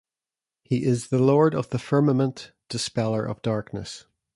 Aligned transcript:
He 0.63 0.83
is 0.83 1.09
the 1.09 1.19
Lord 1.19 1.53
of 1.53 1.69
the 1.69 1.77
firmament, 1.77 2.53
dispeller 2.71 3.23
of 3.29 3.43
darkness. 3.43 4.05